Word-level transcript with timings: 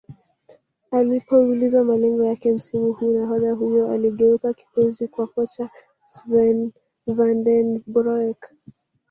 Alipoulizwa 0.91 1.83
malengo 1.83 2.23
yake 2.23 2.51
msimu 2.51 2.93
huu 2.93 3.11
nahodha 3.19 3.51
huyo 3.53 3.91
aliyegeuka 3.91 4.53
kipenzi 4.53 5.07
kwa 5.07 5.27
kocha 5.27 5.69
Sven 6.05 6.71
Vanden 7.07 7.83
broeck 7.87 8.53